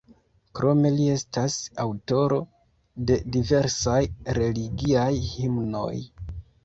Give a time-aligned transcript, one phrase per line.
[0.59, 2.39] Krome li estas aŭtoro
[3.11, 4.01] de diversaj
[4.39, 5.97] religiaj himnoj.